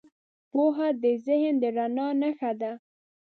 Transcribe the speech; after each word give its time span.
پوهه 0.51 0.87
د 1.03 1.05
ذهن 1.25 1.53
د 1.61 1.63
رڼا 1.75 2.07
نښه 2.21 2.51
ده. 2.61 2.71